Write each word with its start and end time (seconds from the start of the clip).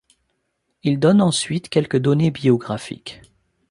Il 0.81 0.97
donne 0.97 1.21
ensuite 1.21 1.69
quelques 1.69 1.99
données 2.01 2.31
biographiques. 2.31 3.21